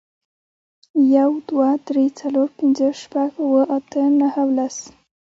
[1.15, 4.75] یو، دوه، درې، څلور، پینځه، شپږ، اووه، اته، نهه او لس